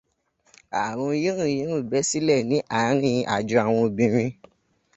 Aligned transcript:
Àrùn 0.83 1.13
yínrùnyínrùn 1.23 1.87
bẹ́ 1.91 2.05
sílẹ́ 2.09 2.45
ní 2.49 2.57
àárín 2.77 3.25
àjọ 3.35 3.55
àwọn 3.63 3.83
obìnrin 3.87 4.31